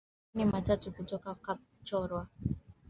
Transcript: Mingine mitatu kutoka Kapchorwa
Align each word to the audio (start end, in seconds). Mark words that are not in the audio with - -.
Mingine 0.35 0.51
mitatu 0.57 0.91
kutoka 0.91 1.35
Kapchorwa 1.35 2.27